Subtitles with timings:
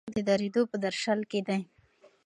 [0.07, 1.61] وخت د درېدو په درشل کې دی.